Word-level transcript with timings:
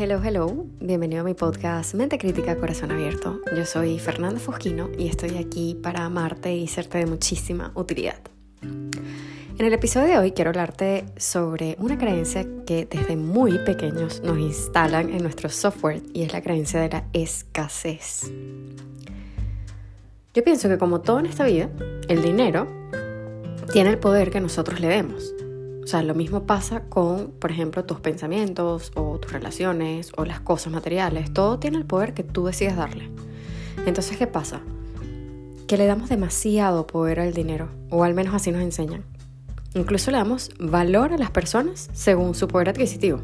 Hello, 0.00 0.20
hello, 0.22 0.64
bienvenido 0.78 1.22
a 1.22 1.24
mi 1.24 1.34
podcast 1.34 1.92
Mente 1.94 2.18
Crítica 2.18 2.54
Corazón 2.54 2.92
Abierto. 2.92 3.40
Yo 3.56 3.66
soy 3.66 3.98
Fernanda 3.98 4.38
Fosquino 4.38 4.90
y 4.96 5.08
estoy 5.08 5.36
aquí 5.38 5.76
para 5.82 6.04
amarte 6.04 6.54
y 6.54 6.68
serte 6.68 6.98
de 6.98 7.06
muchísima 7.06 7.72
utilidad. 7.74 8.20
En 8.62 9.58
el 9.58 9.72
episodio 9.72 10.06
de 10.06 10.18
hoy 10.18 10.30
quiero 10.30 10.50
hablarte 10.50 11.04
sobre 11.16 11.74
una 11.80 11.98
creencia 11.98 12.46
que 12.64 12.86
desde 12.86 13.16
muy 13.16 13.58
pequeños 13.58 14.22
nos 14.22 14.38
instalan 14.38 15.10
en 15.10 15.20
nuestro 15.20 15.48
software 15.48 16.00
y 16.14 16.22
es 16.22 16.32
la 16.32 16.42
creencia 16.42 16.80
de 16.80 16.90
la 16.90 17.04
escasez. 17.12 18.30
Yo 20.32 20.44
pienso 20.44 20.68
que 20.68 20.78
como 20.78 21.00
todo 21.00 21.18
en 21.18 21.26
esta 21.26 21.44
vida, 21.44 21.70
el 22.06 22.22
dinero 22.22 22.68
tiene 23.72 23.90
el 23.90 23.98
poder 23.98 24.30
que 24.30 24.40
nosotros 24.40 24.78
le 24.78 24.86
demos. 24.86 25.34
O 25.88 25.90
sea, 25.90 26.02
lo 26.02 26.14
mismo 26.14 26.42
pasa 26.42 26.82
con, 26.90 27.30
por 27.30 27.50
ejemplo, 27.50 27.82
tus 27.82 27.98
pensamientos 27.98 28.92
o 28.94 29.18
tus 29.18 29.32
relaciones 29.32 30.12
o 30.18 30.26
las 30.26 30.38
cosas 30.38 30.70
materiales. 30.70 31.32
Todo 31.32 31.58
tiene 31.58 31.78
el 31.78 31.86
poder 31.86 32.12
que 32.12 32.22
tú 32.22 32.44
decides 32.44 32.76
darle. 32.76 33.08
Entonces, 33.86 34.18
¿qué 34.18 34.26
pasa? 34.26 34.60
Que 35.66 35.78
le 35.78 35.86
damos 35.86 36.10
demasiado 36.10 36.86
poder 36.86 37.20
al 37.20 37.32
dinero, 37.32 37.70
o 37.88 38.04
al 38.04 38.12
menos 38.12 38.34
así 38.34 38.52
nos 38.52 38.60
enseñan. 38.60 39.02
Incluso 39.72 40.10
le 40.10 40.18
damos 40.18 40.50
valor 40.60 41.14
a 41.14 41.16
las 41.16 41.30
personas 41.30 41.88
según 41.94 42.34
su 42.34 42.48
poder 42.48 42.68
adquisitivo. 42.68 43.22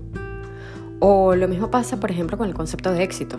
O 1.00 1.34
lo 1.34 1.48
mismo 1.48 1.70
pasa, 1.70 2.00
por 2.00 2.10
ejemplo, 2.10 2.38
con 2.38 2.48
el 2.48 2.55
concepto 2.55 2.92
de 2.92 3.02
éxito. 3.02 3.38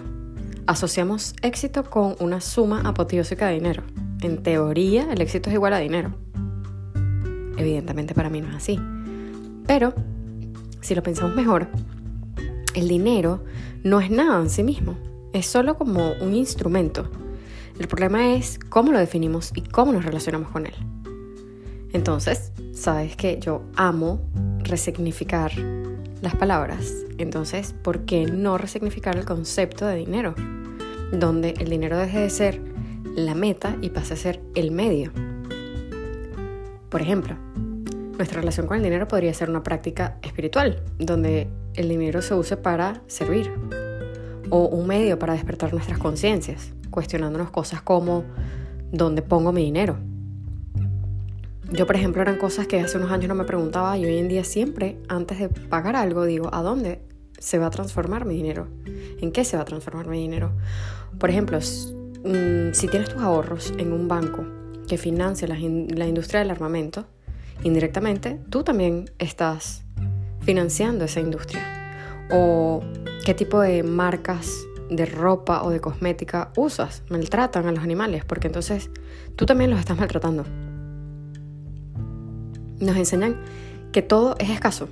Asociamos 0.67 1.33
éxito 1.41 1.83
con 1.89 2.15
una 2.19 2.41
suma 2.41 2.81
apoteósica 2.81 3.47
de 3.47 3.55
dinero. 3.55 3.81
En 4.21 4.43
teoría, 4.43 5.11
el 5.11 5.19
éxito 5.19 5.49
es 5.49 5.55
igual 5.55 5.73
a 5.73 5.79
dinero. 5.79 6.11
Evidentemente 7.57 8.13
para 8.13 8.29
mí 8.29 8.39
no 8.39 8.49
es 8.49 8.55
así. 8.57 8.79
Pero, 9.67 9.93
si 10.81 10.95
lo 10.95 11.03
pensamos 11.03 11.35
mejor, 11.35 11.67
el 12.73 12.87
dinero 12.87 13.43
no 13.83 13.99
es 13.99 14.11
nada 14.11 14.41
en 14.41 14.49
sí 14.49 14.63
mismo, 14.63 14.97
es 15.33 15.45
solo 15.45 15.77
como 15.77 16.13
un 16.21 16.33
instrumento. 16.33 17.09
El 17.79 17.87
problema 17.87 18.33
es 18.33 18.59
cómo 18.69 18.91
lo 18.91 18.99
definimos 18.99 19.51
y 19.55 19.61
cómo 19.61 19.91
nos 19.91 20.05
relacionamos 20.05 20.49
con 20.49 20.65
él. 20.65 20.75
Entonces, 21.93 22.51
sabes 22.73 23.15
que 23.15 23.39
yo 23.39 23.63
amo 23.75 24.19
resignificar 24.63 25.51
las 26.21 26.35
palabras. 26.35 26.93
Entonces, 27.17 27.73
¿por 27.83 28.05
qué 28.05 28.25
no 28.25 28.57
resignificar 28.57 29.17
el 29.17 29.25
concepto 29.25 29.85
de 29.85 29.95
dinero? 29.95 30.35
Donde 31.11 31.51
el 31.59 31.69
dinero 31.69 31.97
deje 31.97 32.19
de 32.19 32.29
ser 32.29 32.61
la 33.15 33.35
meta 33.35 33.77
y 33.81 33.89
pase 33.89 34.13
a 34.15 34.17
ser 34.17 34.41
el 34.55 34.71
medio. 34.71 35.11
Por 36.89 37.01
ejemplo, 37.01 37.35
nuestra 38.17 38.39
relación 38.39 38.67
con 38.67 38.77
el 38.77 38.83
dinero 38.83 39.07
podría 39.07 39.33
ser 39.33 39.49
una 39.49 39.63
práctica 39.63 40.17
espiritual, 40.21 40.81
donde 40.97 41.47
el 41.75 41.89
dinero 41.89 42.21
se 42.21 42.33
use 42.33 42.57
para 42.57 43.01
servir, 43.07 43.51
o 44.49 44.67
un 44.67 44.87
medio 44.87 45.17
para 45.19 45.33
despertar 45.33 45.73
nuestras 45.73 45.97
conciencias, 45.97 46.71
cuestionándonos 46.89 47.49
cosas 47.51 47.81
como 47.81 48.23
¿dónde 48.91 49.21
pongo 49.21 49.51
mi 49.51 49.63
dinero? 49.63 49.97
Yo, 51.71 51.87
por 51.87 51.95
ejemplo, 51.95 52.21
eran 52.21 52.37
cosas 52.37 52.67
que 52.67 52.79
hace 52.79 52.97
unos 52.97 53.11
años 53.11 53.27
no 53.27 53.35
me 53.35 53.43
preguntaba 53.43 53.97
y 53.97 54.05
hoy 54.05 54.17
en 54.17 54.27
día 54.27 54.43
siempre, 54.43 54.99
antes 55.07 55.39
de 55.39 55.49
pagar 55.49 55.95
algo, 55.95 56.23
digo, 56.25 56.49
¿a 56.53 56.61
dónde 56.61 57.01
se 57.39 57.57
va 57.57 57.67
a 57.67 57.69
transformar 57.71 58.25
mi 58.25 58.35
dinero? 58.35 58.67
¿En 59.19 59.31
qué 59.31 59.43
se 59.43 59.57
va 59.57 59.63
a 59.63 59.65
transformar 59.65 60.07
mi 60.07 60.19
dinero? 60.19 60.51
Por 61.19 61.29
ejemplo, 61.31 61.57
mm, 61.57 62.73
si 62.73 62.87
tienes 62.87 63.09
tus 63.09 63.21
ahorros 63.21 63.73
en 63.77 63.93
un 63.93 64.07
banco 64.07 64.45
que 64.87 64.97
financia 64.97 65.47
la, 65.47 65.55
la 65.55 66.07
industria 66.07 66.41
del 66.41 66.51
armamento, 66.51 67.07
indirectamente 67.63 68.39
tú 68.49 68.63
también 68.63 69.09
estás 69.19 69.83
financiando 70.41 71.05
esa 71.05 71.19
industria. 71.19 71.63
O 72.31 72.81
qué 73.23 73.33
tipo 73.33 73.59
de 73.59 73.83
marcas 73.83 74.65
de 74.89 75.05
ropa 75.05 75.63
o 75.63 75.69
de 75.69 75.79
cosmética 75.79 76.51
usas, 76.55 77.03
maltratan 77.09 77.67
a 77.67 77.71
los 77.71 77.83
animales, 77.83 78.23
porque 78.25 78.47
entonces 78.47 78.89
tú 79.35 79.45
también 79.45 79.71
los 79.71 79.79
estás 79.79 79.97
maltratando. 79.97 80.45
Nos 82.79 82.95
enseñan 82.97 83.41
que 83.91 84.01
todo 84.01 84.35
es 84.39 84.49
escaso. 84.49 84.89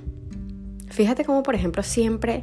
Fíjate 0.90 1.24
cómo, 1.24 1.42
por 1.42 1.54
ejemplo, 1.54 1.82
siempre 1.82 2.42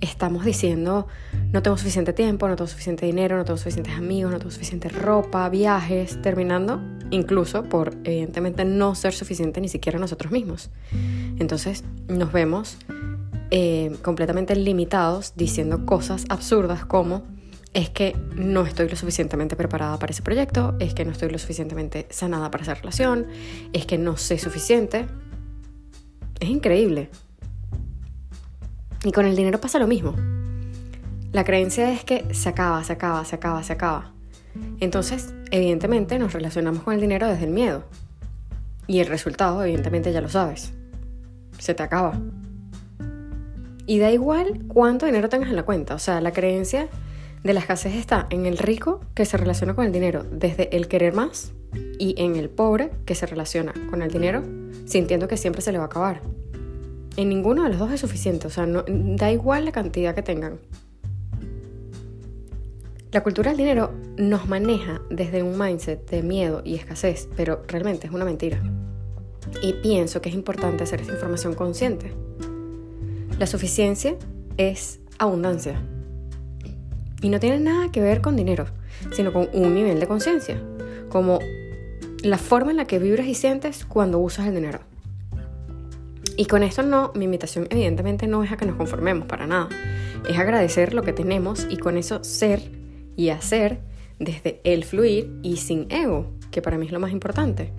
estamos 0.00 0.44
diciendo, 0.44 1.06
no 1.52 1.62
tengo 1.62 1.76
suficiente 1.76 2.12
tiempo, 2.12 2.48
no 2.48 2.56
tengo 2.56 2.68
suficiente 2.68 3.06
dinero, 3.06 3.36
no 3.36 3.44
tengo 3.44 3.56
suficientes 3.56 3.94
amigos, 3.94 4.32
no 4.32 4.38
tengo 4.38 4.50
suficiente 4.50 4.88
ropa, 4.88 5.48
viajes, 5.48 6.20
terminando 6.20 6.80
incluso 7.12 7.62
por 7.64 7.94
evidentemente 8.02 8.64
no 8.64 8.96
ser 8.96 9.12
suficiente 9.12 9.60
ni 9.60 9.68
siquiera 9.68 9.98
nosotros 9.98 10.32
mismos. 10.32 10.70
Entonces 11.38 11.84
nos 12.08 12.32
vemos 12.32 12.78
eh, 13.50 13.94
completamente 14.02 14.56
limitados 14.56 15.34
diciendo 15.36 15.86
cosas 15.86 16.24
absurdas 16.28 16.84
como 16.84 17.22
es 17.74 17.90
que 17.90 18.16
no 18.34 18.66
estoy 18.66 18.88
lo 18.88 18.96
suficientemente 18.96 19.56
preparada 19.56 19.98
para 19.98 20.12
ese 20.12 20.22
proyecto, 20.22 20.74
es 20.78 20.94
que 20.94 21.04
no 21.04 21.12
estoy 21.12 21.30
lo 21.30 21.38
suficientemente 21.38 22.06
sanada 22.10 22.50
para 22.50 22.64
esa 22.64 22.74
relación, 22.74 23.26
es 23.72 23.86
que 23.86 23.98
no 23.98 24.16
sé 24.16 24.38
suficiente. 24.38 25.06
Es 26.40 26.48
increíble. 26.48 27.08
Y 29.04 29.12
con 29.12 29.26
el 29.26 29.36
dinero 29.36 29.60
pasa 29.60 29.78
lo 29.78 29.86
mismo. 29.86 30.14
La 31.32 31.44
creencia 31.44 31.92
es 31.92 32.04
que 32.04 32.26
se 32.34 32.48
acaba, 32.50 32.84
se 32.84 32.92
acaba, 32.92 33.24
se 33.24 33.36
acaba, 33.36 33.62
se 33.62 33.72
acaba. 33.72 34.12
Entonces, 34.80 35.32
evidentemente 35.50 36.18
nos 36.18 36.32
relacionamos 36.32 36.82
con 36.82 36.94
el 36.94 37.00
dinero 37.00 37.26
desde 37.26 37.44
el 37.44 37.50
miedo. 37.50 37.84
Y 38.86 39.00
el 39.00 39.06
resultado, 39.06 39.62
evidentemente, 39.62 40.12
ya 40.12 40.20
lo 40.20 40.28
sabes. 40.28 40.72
Se 41.58 41.74
te 41.74 41.82
acaba. 41.82 42.20
Y 43.86 43.98
da 43.98 44.10
igual 44.10 44.62
cuánto 44.68 45.06
dinero 45.06 45.28
tengas 45.28 45.50
en 45.50 45.56
la 45.56 45.62
cuenta. 45.64 45.94
O 45.94 45.98
sea, 45.98 46.20
la 46.20 46.32
creencia 46.32 46.88
de 47.42 47.54
la 47.54 47.60
escasez 47.60 47.94
está 47.94 48.26
en 48.30 48.46
el 48.46 48.58
rico 48.58 49.00
que 49.14 49.24
se 49.24 49.36
relaciona 49.36 49.74
con 49.74 49.84
el 49.84 49.92
dinero 49.92 50.24
desde 50.30 50.76
el 50.76 50.88
querer 50.88 51.12
más 51.12 51.52
y 51.98 52.14
en 52.18 52.36
el 52.36 52.48
pobre 52.48 52.90
que 53.04 53.14
se 53.14 53.26
relaciona 53.26 53.72
con 53.90 54.02
el 54.02 54.10
dinero 54.10 54.42
sintiendo 54.84 55.28
que 55.28 55.36
siempre 55.36 55.62
se 55.62 55.72
le 55.72 55.78
va 55.78 55.84
a 55.84 55.86
acabar. 55.86 56.20
En 57.16 57.28
ninguno 57.28 57.64
de 57.64 57.70
los 57.70 57.78
dos 57.78 57.92
es 57.92 58.00
suficiente. 58.00 58.46
O 58.46 58.50
sea, 58.50 58.66
no, 58.66 58.84
da 58.86 59.30
igual 59.30 59.64
la 59.64 59.72
cantidad 59.72 60.14
que 60.14 60.22
tengan. 60.22 60.58
La 63.12 63.22
cultura 63.22 63.50
del 63.50 63.58
dinero 63.58 63.92
nos 64.16 64.48
maneja 64.48 65.02
desde 65.10 65.42
un 65.42 65.58
mindset 65.58 66.08
de 66.08 66.22
miedo 66.22 66.62
y 66.64 66.76
escasez, 66.76 67.28
pero 67.36 67.62
realmente 67.68 68.06
es 68.06 68.12
una 68.14 68.24
mentira. 68.24 68.58
Y 69.60 69.74
pienso 69.74 70.22
que 70.22 70.30
es 70.30 70.34
importante 70.34 70.84
hacer 70.84 71.02
esta 71.02 71.12
información 71.12 71.54
consciente. 71.54 72.14
La 73.38 73.46
suficiencia 73.46 74.16
es 74.56 74.98
abundancia. 75.18 75.78
Y 77.20 77.28
no 77.28 77.38
tiene 77.38 77.60
nada 77.60 77.92
que 77.92 78.00
ver 78.00 78.22
con 78.22 78.34
dinero, 78.34 78.64
sino 79.12 79.30
con 79.30 79.46
un 79.52 79.74
nivel 79.74 80.00
de 80.00 80.06
conciencia, 80.08 80.58
como 81.10 81.38
la 82.22 82.38
forma 82.38 82.70
en 82.70 82.78
la 82.78 82.86
que 82.86 82.98
vibras 82.98 83.26
y 83.26 83.34
sientes 83.34 83.84
cuando 83.84 84.20
usas 84.20 84.46
el 84.46 84.54
dinero. 84.54 84.80
Y 86.38 86.46
con 86.46 86.62
esto 86.62 86.82
no, 86.82 87.12
mi 87.14 87.26
invitación 87.26 87.66
evidentemente 87.68 88.26
no 88.26 88.42
es 88.42 88.50
a 88.52 88.56
que 88.56 88.64
nos 88.64 88.76
conformemos 88.76 89.26
para 89.26 89.46
nada, 89.46 89.68
es 90.26 90.38
agradecer 90.38 90.94
lo 90.94 91.02
que 91.02 91.12
tenemos 91.12 91.66
y 91.68 91.76
con 91.76 91.98
eso 91.98 92.24
ser 92.24 92.81
y 93.16 93.30
hacer 93.30 93.80
desde 94.18 94.60
el 94.64 94.84
fluir 94.84 95.38
y 95.42 95.56
sin 95.56 95.90
ego, 95.90 96.26
que 96.50 96.62
para 96.62 96.78
mí 96.78 96.86
es 96.86 96.92
lo 96.92 97.00
más 97.00 97.12
importante. 97.12 97.72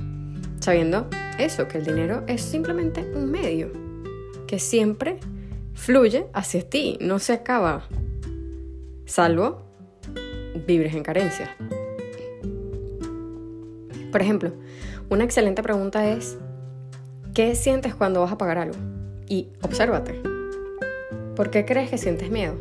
Sabiendo 0.59 1.07
eso, 1.37 1.67
que 1.67 1.77
el 1.77 1.85
dinero 1.85 2.23
es 2.27 2.41
simplemente 2.41 3.01
un 3.15 3.29
medio, 3.31 3.71
que 4.47 4.59
siempre 4.59 5.19
fluye 5.73 6.27
hacia 6.33 6.67
ti, 6.69 6.97
no 7.01 7.19
se 7.19 7.33
acaba, 7.33 7.87
salvo 9.05 9.63
vibres 10.67 10.93
en 10.93 11.03
carencia. 11.03 11.55
Por 14.11 14.21
ejemplo, 14.21 14.53
una 15.09 15.23
excelente 15.23 15.63
pregunta 15.63 16.07
es, 16.09 16.37
¿qué 17.33 17.55
sientes 17.55 17.95
cuando 17.95 18.21
vas 18.21 18.31
a 18.31 18.37
pagar 18.37 18.59
algo? 18.59 18.77
Y 19.27 19.49
obsérvate. 19.61 20.21
¿Por 21.35 21.49
qué 21.49 21.65
crees 21.65 21.89
que 21.89 21.97
sientes 21.97 22.29
miedo? 22.29 22.55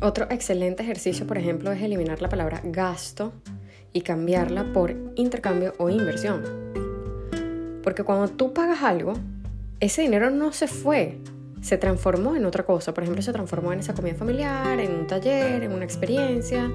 Otro 0.00 0.26
excelente 0.30 0.82
ejercicio, 0.82 1.26
por 1.26 1.38
ejemplo, 1.38 1.72
es 1.72 1.82
eliminar 1.82 2.20
la 2.20 2.28
palabra 2.28 2.60
gasto 2.64 3.32
y 3.92 4.02
cambiarla 4.02 4.72
por 4.74 4.94
intercambio 5.14 5.72
o 5.78 5.88
inversión. 5.88 6.42
Porque 7.82 8.02
cuando 8.02 8.28
tú 8.28 8.52
pagas 8.52 8.82
algo, 8.82 9.14
ese 9.80 10.02
dinero 10.02 10.30
no 10.30 10.52
se 10.52 10.68
fue, 10.68 11.18
se 11.62 11.78
transformó 11.78 12.36
en 12.36 12.44
otra 12.44 12.64
cosa. 12.64 12.92
Por 12.92 13.04
ejemplo, 13.04 13.22
se 13.22 13.32
transformó 13.32 13.72
en 13.72 13.80
esa 13.80 13.94
comida 13.94 14.14
familiar, 14.14 14.78
en 14.80 14.92
un 14.92 15.06
taller, 15.06 15.62
en 15.62 15.72
una 15.72 15.84
experiencia. 15.84 16.70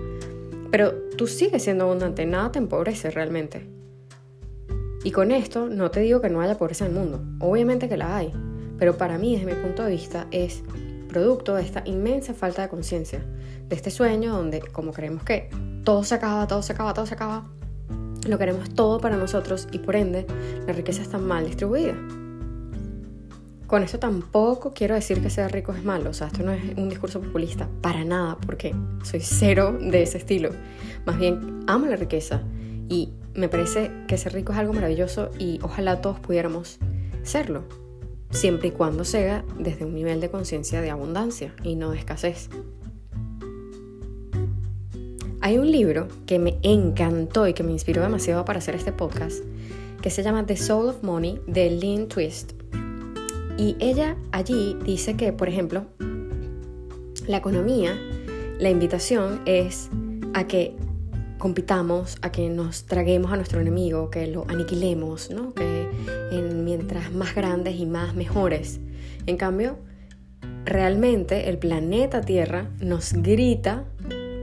Pero 0.71 0.93
tú 1.15 1.27
sigues 1.27 1.63
siendo 1.63 1.83
abundante, 1.83 2.25
nada 2.25 2.51
te 2.51 2.59
empobrece 2.59 3.11
realmente. 3.11 3.67
Y 5.03 5.11
con 5.11 5.31
esto 5.31 5.67
no 5.67 5.91
te 5.91 5.99
digo 5.99 6.21
que 6.21 6.29
no 6.29 6.41
haya 6.41 6.57
pobreza 6.57 6.85
en 6.85 6.91
el 6.91 6.97
mundo, 6.97 7.23
obviamente 7.39 7.89
que 7.89 7.97
la 7.97 8.17
hay, 8.17 8.31
pero 8.77 8.97
para 8.97 9.17
mí, 9.17 9.35
desde 9.35 9.53
mi 9.53 9.59
punto 9.59 9.83
de 9.83 9.91
vista, 9.91 10.27
es 10.31 10.63
producto 11.11 11.55
de 11.55 11.63
esta 11.63 11.83
inmensa 11.85 12.33
falta 12.33 12.61
de 12.61 12.69
conciencia, 12.69 13.21
de 13.67 13.75
este 13.75 13.91
sueño 13.91 14.31
donde 14.31 14.61
como 14.61 14.93
creemos 14.93 15.23
que 15.23 15.49
todo 15.83 16.05
se 16.05 16.15
acaba, 16.15 16.47
todo 16.47 16.61
se 16.61 16.71
acaba, 16.71 16.93
todo 16.93 17.05
se 17.05 17.15
acaba, 17.15 17.45
lo 18.25 18.37
queremos 18.37 18.69
todo 18.69 19.01
para 19.01 19.17
nosotros 19.17 19.67
y 19.73 19.79
por 19.79 19.97
ende 19.97 20.25
la 20.65 20.71
riqueza 20.73 21.01
está 21.01 21.17
mal 21.17 21.45
distribuida. 21.45 21.95
Con 23.67 23.83
esto 23.83 23.99
tampoco 23.99 24.73
quiero 24.73 24.95
decir 24.95 25.21
que 25.21 25.29
ser 25.29 25.51
rico 25.51 25.73
es 25.73 25.83
malo, 25.83 26.11
o 26.11 26.13
sea, 26.13 26.27
esto 26.27 26.43
no 26.43 26.51
es 26.51 26.77
un 26.77 26.89
discurso 26.89 27.21
populista, 27.21 27.67
para 27.81 28.03
nada, 28.03 28.37
porque 28.45 28.73
soy 29.03 29.19
cero 29.21 29.77
de 29.79 30.03
ese 30.03 30.17
estilo. 30.17 30.49
Más 31.05 31.17
bien, 31.17 31.61
amo 31.67 31.87
la 31.87 31.95
riqueza 31.95 32.41
y 32.89 33.13
me 33.33 33.47
parece 33.47 33.91
que 34.07 34.17
ser 34.17 34.33
rico 34.33 34.51
es 34.53 34.59
algo 34.59 34.73
maravilloso 34.73 35.29
y 35.39 35.59
ojalá 35.61 36.01
todos 36.01 36.19
pudiéramos 36.19 36.79
serlo, 37.23 37.63
siempre 38.31 38.69
y 38.69 38.71
cuando 38.71 39.03
sea 39.03 39.45
desde 39.59 39.85
un 39.85 39.93
nivel 39.93 40.21
de 40.21 40.29
conciencia 40.29 40.81
de 40.81 40.89
abundancia 40.89 41.53
y 41.63 41.75
no 41.75 41.91
de 41.91 41.99
escasez. 41.99 42.49
Hay 45.41 45.57
un 45.57 45.71
libro 45.71 46.07
que 46.27 46.37
me 46.39 46.59
encantó 46.61 47.47
y 47.47 47.53
que 47.53 47.63
me 47.63 47.71
inspiró 47.71 48.01
demasiado 48.01 48.45
para 48.45 48.59
hacer 48.59 48.75
este 48.75 48.91
podcast, 48.91 49.43
que 50.01 50.09
se 50.09 50.23
llama 50.23 50.45
The 50.45 50.55
Soul 50.55 50.89
of 50.89 51.03
Money 51.03 51.41
de 51.47 51.71
Lynn 51.71 52.07
Twist. 52.07 52.53
Y 53.57 53.75
ella 53.79 54.17
allí 54.31 54.77
dice 54.85 55.15
que, 55.15 55.33
por 55.33 55.49
ejemplo, 55.49 55.85
la 57.27 57.37
economía, 57.37 57.99
la 58.59 58.69
invitación 58.69 59.41
es 59.45 59.89
a 60.33 60.47
que 60.47 60.75
compitamos, 61.41 62.17
a 62.21 62.31
que 62.31 62.49
nos 62.49 62.85
traguemos 62.85 63.33
a 63.33 63.35
nuestro 63.35 63.59
enemigo, 63.59 64.11
que 64.11 64.27
lo 64.27 64.45
aniquilemos, 64.47 65.31
¿no? 65.31 65.55
que 65.55 65.89
en, 66.31 66.63
mientras 66.63 67.11
más 67.11 67.33
grandes 67.33 67.75
y 67.77 67.87
más 67.87 68.15
mejores. 68.15 68.79
En 69.25 69.37
cambio, 69.37 69.79
realmente 70.65 71.49
el 71.49 71.57
planeta 71.57 72.21
Tierra 72.21 72.69
nos 72.79 73.13
grita 73.13 73.85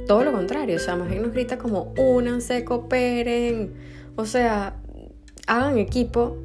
todo 0.09 0.25
lo 0.25 0.33
contrario, 0.33 0.75
o 0.75 0.81
sea, 0.81 0.97
más 0.97 1.09
bien 1.09 1.23
nos 1.23 1.33
grita 1.33 1.56
como 1.56 1.95
únanse, 1.97 2.65
cooperen, 2.65 3.75
o 4.17 4.27
sea, 4.27 4.75
hagan 5.47 5.79
equipo 5.79 6.39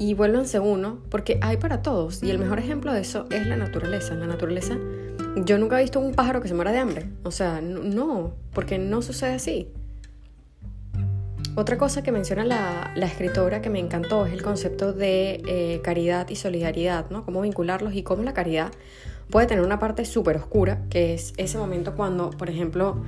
y 0.00 0.14
vuélvanse 0.14 0.58
uno, 0.58 0.98
porque 1.10 1.38
hay 1.42 1.58
para 1.58 1.80
todos. 1.82 2.24
Y 2.24 2.30
el 2.30 2.40
mejor 2.40 2.58
ejemplo 2.58 2.92
de 2.92 3.02
eso 3.02 3.26
es 3.30 3.46
la 3.46 3.56
naturaleza. 3.56 4.14
La 4.14 4.26
naturaleza, 4.26 4.76
yo 5.44 5.58
nunca 5.58 5.78
he 5.78 5.82
visto 5.82 6.00
un 6.00 6.14
pájaro 6.14 6.40
que 6.40 6.48
se 6.48 6.54
muera 6.54 6.72
de 6.72 6.78
hambre. 6.78 7.06
O 7.22 7.30
sea, 7.30 7.60
no, 7.60 8.32
porque 8.52 8.78
no 8.78 9.02
sucede 9.02 9.34
así. 9.34 9.68
Otra 11.54 11.76
cosa 11.76 12.02
que 12.02 12.12
menciona 12.12 12.44
la, 12.44 13.06
escritora 13.06 13.60
que 13.60 13.68
me 13.68 13.78
encantó 13.78 14.24
es 14.24 14.32
el 14.32 14.42
concepto 14.42 14.94
de 14.94 15.42
eh, 15.46 15.80
caridad 15.84 16.30
y 16.30 16.36
solidaridad, 16.36 17.10
¿no? 17.10 17.26
Cómo 17.26 17.42
vincularlos 17.42 17.94
y 17.94 18.02
cómo 18.02 18.22
la 18.22 18.32
caridad 18.32 18.72
puede 19.28 19.46
tener 19.46 19.62
una 19.62 19.78
parte 19.78 20.06
súper 20.06 20.36
oscura, 20.36 20.82
que 20.88 21.12
es 21.12 21.34
ese 21.36 21.58
momento 21.58 21.94
cuando, 21.94 22.30
por 22.30 22.48
ejemplo, 22.48 23.02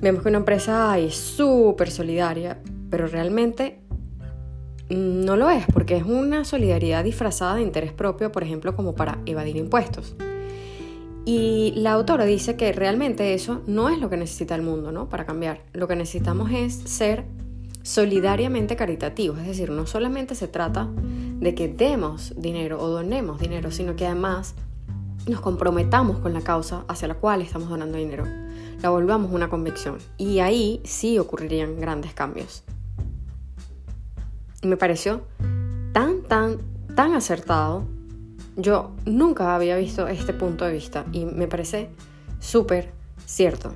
vemos 0.00 0.22
que 0.22 0.28
una 0.28 0.38
empresa 0.38 0.96
es 0.96 1.16
súper 1.16 1.90
solidaria, 1.90 2.58
pero 2.88 3.08
realmente 3.08 3.80
no 4.90 5.36
lo 5.36 5.50
es, 5.50 5.64
porque 5.72 5.96
es 5.96 6.04
una 6.04 6.44
solidaridad 6.44 7.02
disfrazada 7.02 7.56
de 7.56 7.62
interés 7.62 7.92
propio, 7.92 8.30
por 8.30 8.44
ejemplo, 8.44 8.76
como 8.76 8.94
para 8.94 9.18
evadir 9.26 9.56
impuestos. 9.56 10.14
Y 11.24 11.72
la 11.76 11.92
autora 11.92 12.24
dice 12.24 12.54
que 12.54 12.72
realmente 12.72 13.34
eso 13.34 13.60
no 13.66 13.88
es 13.88 13.98
lo 13.98 14.08
que 14.08 14.16
necesita 14.16 14.54
el 14.54 14.62
mundo, 14.62 14.92
¿no? 14.92 15.08
Para 15.08 15.26
cambiar. 15.26 15.62
Lo 15.72 15.88
que 15.88 15.96
necesitamos 15.96 16.50
es 16.52 16.72
ser 16.72 17.24
solidariamente 17.88 18.76
caritativos, 18.76 19.38
es 19.38 19.46
decir, 19.46 19.70
no 19.70 19.86
solamente 19.86 20.34
se 20.34 20.46
trata 20.46 20.90
de 20.92 21.54
que 21.54 21.68
demos 21.68 22.34
dinero 22.36 22.78
o 22.82 22.88
donemos 22.88 23.40
dinero, 23.40 23.70
sino 23.70 23.96
que 23.96 24.04
además 24.04 24.54
nos 25.26 25.40
comprometamos 25.40 26.18
con 26.18 26.34
la 26.34 26.42
causa 26.42 26.84
hacia 26.86 27.08
la 27.08 27.14
cual 27.14 27.40
estamos 27.40 27.70
donando 27.70 27.96
dinero, 27.96 28.24
la 28.82 28.90
volvamos 28.90 29.32
una 29.32 29.48
convicción 29.48 29.96
y 30.18 30.40
ahí 30.40 30.82
sí 30.84 31.18
ocurrirían 31.18 31.80
grandes 31.80 32.12
cambios. 32.12 32.62
Y 34.60 34.66
me 34.66 34.76
pareció 34.76 35.22
tan, 35.94 36.24
tan, 36.24 36.58
tan 36.94 37.14
acertado. 37.14 37.84
Yo 38.56 38.90
nunca 39.06 39.54
había 39.54 39.78
visto 39.78 40.08
este 40.08 40.34
punto 40.34 40.66
de 40.66 40.72
vista 40.72 41.06
y 41.10 41.24
me 41.24 41.48
parece 41.48 41.88
súper 42.38 42.92
cierto. 43.24 43.72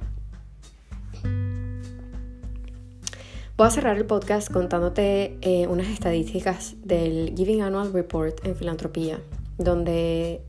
Voy 3.63 3.69
a 3.69 3.71
cerrar 3.71 3.97
el 3.97 4.07
podcast 4.07 4.51
contándote 4.51 5.39
eh, 5.41 5.69
unas 5.69 5.87
estadísticas 5.87 6.75
del 6.83 7.33
Giving 7.37 7.63
Annual 7.63 7.93
Report 7.93 8.45
en 8.45 8.57
filantropía, 8.57 9.21
donde 9.57 10.43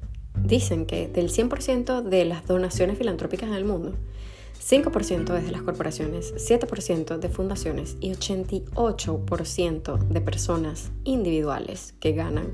dicen 0.43 0.87
que 0.87 1.07
del 1.09 1.29
100% 1.29 2.01
de 2.01 2.25
las 2.25 2.47
donaciones 2.47 2.97
filantrópicas 2.97 3.49
en 3.49 3.53
el 3.53 3.65
mundo, 3.65 3.93
5% 4.59 5.37
es 5.37 5.45
de 5.45 5.51
las 5.51 5.61
corporaciones, 5.61 6.33
7% 6.37 7.19
de 7.19 7.29
fundaciones 7.29 7.97
y 8.01 8.13
88% 8.13 9.99
de 9.99 10.21
personas 10.21 10.89
individuales 11.03 11.93
que 11.99 12.13
ganan 12.13 12.47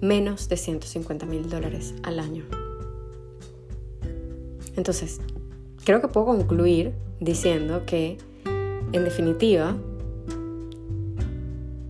menos 0.00 0.48
de 0.48 0.56
150 0.56 1.26
mil 1.26 1.50
dólares 1.50 1.92
al 2.04 2.20
año. 2.20 2.46
Entonces, 4.76 5.20
creo 5.84 6.00
que 6.00 6.08
puedo 6.08 6.24
concluir 6.24 6.94
diciendo 7.20 7.82
que, 7.84 8.16
en 8.92 9.04
definitiva, 9.04 9.76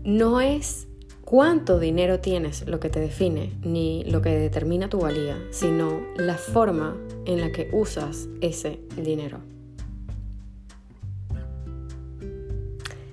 no 0.04 0.40
es 0.40 0.88
cuánto 1.24 1.78
dinero 1.78 2.20
tienes 2.20 2.66
lo 2.66 2.80
que 2.80 2.88
te 2.88 3.00
define 3.00 3.52
ni 3.62 4.04
lo 4.04 4.22
que 4.22 4.30
determina 4.30 4.88
tu 4.88 5.00
valía, 5.00 5.38
sino 5.50 6.02
la 6.16 6.34
forma 6.36 6.96
en 7.26 7.40
la 7.40 7.52
que 7.52 7.68
usas 7.72 8.28
ese 8.40 8.80
dinero. 8.96 9.38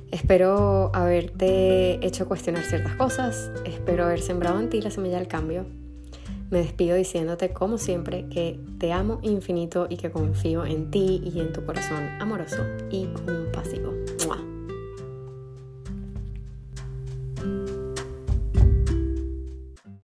Espero 0.10 0.90
haberte 0.96 2.06
hecho 2.06 2.28
cuestionar 2.28 2.64
ciertas 2.64 2.96
cosas, 2.96 3.52
espero 3.66 4.06
haber 4.06 4.22
sembrado 4.22 4.60
en 4.60 4.70
ti 4.70 4.82
la 4.82 4.90
semilla 4.90 5.20
del 5.20 5.28
cambio. 5.28 5.66
Me 6.50 6.60
despido 6.60 6.96
diciéndote 6.96 7.52
como 7.52 7.78
siempre 7.78 8.26
que 8.30 8.58
te 8.80 8.94
amo 8.94 9.20
infinito 9.22 9.86
y 9.90 9.98
que 9.98 10.10
confío 10.10 10.66
en 10.66 10.90
ti 10.90 11.22
y 11.24 11.40
en 11.42 11.52
tu 11.52 11.66
corazón 11.66 12.08
amoroso 12.20 12.64
y 12.90 13.08
compasivo. 13.08 13.94